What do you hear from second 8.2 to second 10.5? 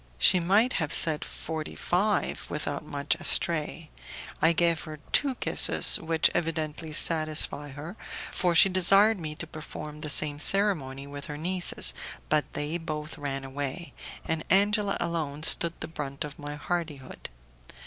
for she desired me to perform the same